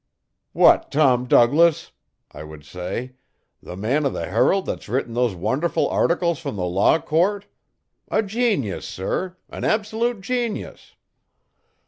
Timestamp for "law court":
6.65-7.45